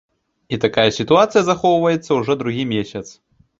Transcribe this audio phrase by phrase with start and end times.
[0.55, 3.05] І такая сітуацыя захоўваецца ўжо другі месяц.